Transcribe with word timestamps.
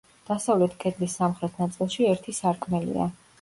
დასავლეთ 0.27 0.73
კედლის 0.83 1.17
სამხრეთ 1.21 1.59
ნაწილში 1.65 2.09
ერთი 2.15 2.35
სარკმელია. 2.39 3.07